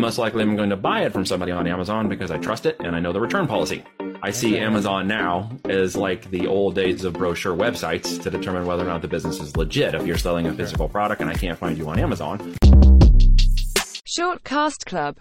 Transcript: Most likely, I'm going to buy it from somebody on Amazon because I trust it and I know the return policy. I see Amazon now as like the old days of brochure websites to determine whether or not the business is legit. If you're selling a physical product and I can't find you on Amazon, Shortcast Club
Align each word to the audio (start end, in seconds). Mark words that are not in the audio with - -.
Most 0.00 0.16
likely, 0.16 0.42
I'm 0.42 0.56
going 0.56 0.70
to 0.70 0.78
buy 0.78 1.02
it 1.02 1.12
from 1.12 1.26
somebody 1.26 1.52
on 1.52 1.66
Amazon 1.66 2.08
because 2.08 2.30
I 2.30 2.38
trust 2.38 2.64
it 2.64 2.76
and 2.80 2.96
I 2.96 3.00
know 3.00 3.12
the 3.12 3.20
return 3.20 3.46
policy. 3.46 3.84
I 4.22 4.30
see 4.30 4.56
Amazon 4.56 5.06
now 5.06 5.50
as 5.68 5.94
like 5.94 6.30
the 6.30 6.46
old 6.46 6.74
days 6.74 7.04
of 7.04 7.12
brochure 7.12 7.54
websites 7.54 8.20
to 8.22 8.30
determine 8.30 8.64
whether 8.64 8.82
or 8.82 8.86
not 8.86 9.02
the 9.02 9.08
business 9.08 9.40
is 9.40 9.58
legit. 9.58 9.94
If 9.94 10.06
you're 10.06 10.16
selling 10.16 10.46
a 10.46 10.54
physical 10.54 10.88
product 10.88 11.20
and 11.20 11.28
I 11.28 11.34
can't 11.34 11.58
find 11.58 11.76
you 11.76 11.86
on 11.90 11.98
Amazon, 11.98 12.38
Shortcast 14.06 14.86
Club 14.86 15.16